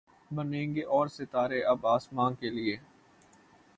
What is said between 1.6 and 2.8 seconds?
اب آسماں کے لیے